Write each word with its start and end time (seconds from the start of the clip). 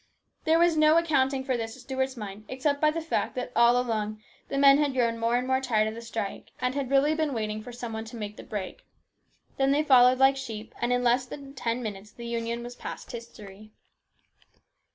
There 0.45 0.57
was 0.57 0.75
no 0.77 0.97
accounting 0.97 1.43
for 1.43 1.55
this 1.55 1.75
to 1.75 1.79
Stuart's 1.79 2.17
mind, 2.17 2.45
except 2.47 2.81
by 2.81 2.89
the 2.89 3.01
fact 3.01 3.35
that 3.35 3.51
all 3.55 3.79
along 3.79 4.19
the 4.49 4.57
men 4.57 4.79
had 4.79 4.95
grown 4.95 5.19
more 5.19 5.35
and 5.37 5.45
more 5.45 5.61
tired 5.61 5.87
of 5.87 5.93
the 5.93 6.01
strike, 6.01 6.49
and 6.59 6.73
had 6.73 6.89
really 6.89 7.13
been 7.13 7.35
waiting 7.35 7.61
for 7.61 7.71
some 7.71 7.93
one 7.93 8.05
to 8.05 8.15
make 8.15 8.35
the 8.35 8.41
break. 8.41 8.83
Then 9.57 9.69
they 9.69 9.83
followed 9.83 10.17
like 10.17 10.37
sheep, 10.37 10.73
and 10.81 10.91
in 10.91 11.03
less 11.03 11.27
than 11.27 11.53
ten 11.53 11.83
minutes 11.83 12.11
the 12.11 12.25
Union 12.25 12.63
was 12.63 12.75
past 12.75 13.11
history. 13.11 13.73